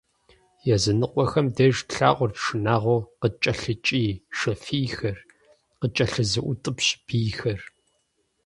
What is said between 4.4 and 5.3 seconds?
фийхэр